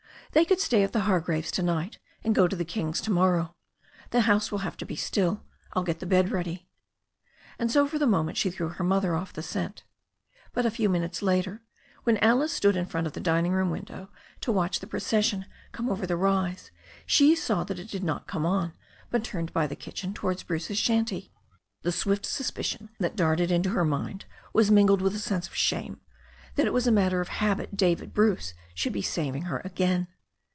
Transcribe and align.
"They 0.33 0.45
could 0.45 0.61
stay 0.61 0.81
at 0.81 0.93
the 0.93 1.01
Hargraves' 1.01 1.51
to 1.51 1.61
night, 1.61 1.99
and 2.23 2.33
go 2.33 2.47
to 2.47 2.55
the 2.55 2.63
Kings' 2.63 3.01
to 3.01 3.11
morrow. 3.11 3.53
The 4.11 4.21
house 4.21 4.49
will 4.49 4.59
have 4.59 4.77
to 4.77 4.85
be 4.85 4.95
still. 4.95 5.43
I'll 5.73 5.83
get 5.83 5.99
the 5.99 6.05
bed 6.05 6.31
ready." 6.31 6.69
And 7.59 7.69
so 7.69 7.85
for 7.85 7.99
the 7.99 8.07
moment 8.07 8.37
she 8.37 8.49
threw 8.49 8.69
her 8.69 8.83
mother 8.85 9.13
off 9.13 9.33
the 9.33 9.43
scent. 9.43 9.83
But 10.53 10.65
a 10.65 10.71
few 10.71 10.87
minutes 10.87 11.21
later, 11.21 11.63
when 12.05 12.17
Alice 12.19 12.53
stood 12.53 12.77
in 12.77 12.85
front 12.85 13.07
of 13.07 13.11
the 13.11 13.19
dining 13.19 13.51
room 13.51 13.69
window 13.69 14.09
to 14.39 14.53
watch 14.53 14.79
the 14.79 14.87
procession 14.87 15.47
come 15.73 15.89
over 15.89 16.07
the 16.07 16.15
rise, 16.15 16.71
she 17.05 17.35
saw 17.35 17.65
that 17.65 17.77
it 17.77 17.89
did 17.89 18.01
not 18.05 18.25
come 18.25 18.45
on, 18.45 18.71
but 19.09 19.25
turned 19.25 19.51
by 19.51 19.67
the 19.67 19.75
kitchen 19.75 20.13
towards 20.13 20.43
Bruce's 20.43 20.77
shanty. 20.77 21.33
The 21.81 21.91
swift 21.91 22.25
suspicion 22.25 22.87
that 23.01 23.17
darted 23.17 23.51
into 23.51 23.71
her 23.71 23.83
mind 23.83 24.23
was 24.53 24.71
mingled 24.71 25.01
with 25.01 25.13
a 25.13 25.19
sense 25.19 25.45
of 25.47 25.51
s.K'&scsft. 25.55 25.99
404 25.99 25.99
THE 25.99 25.99
STORY 25.99 25.99
OF 25.99 26.07
A 26.07 26.07
NEW 26.07 26.15
ZEALAND 26.15 26.37
RIVER 26.55 26.55
that 26.55 26.77
as 26.77 26.87
a 26.87 26.99
matter 27.03 27.19
of 27.19 27.27
habit 27.27 27.75
David 27.75 28.13
Bruce 28.13 28.53
should 28.73 28.93
be 28.93 29.01
saving 29.01 29.41
her 29.43 29.61
again. 29.65 30.07